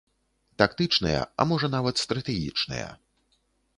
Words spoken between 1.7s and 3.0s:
нават стратэгічныя.